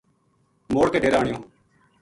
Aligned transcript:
موڑ 0.73 0.87
کے 0.91 0.97
ڈیرے 1.03 1.17
آنیو 1.19 1.37